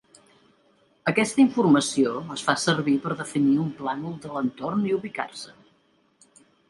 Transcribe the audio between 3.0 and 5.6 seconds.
per definir un plànol de l'entorn i ubicar-se.